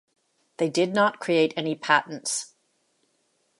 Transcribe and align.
They 0.57 0.67
did 0.67 0.95
not 0.95 1.19
create 1.19 1.53
any 1.55 1.75
patents. 1.75 2.55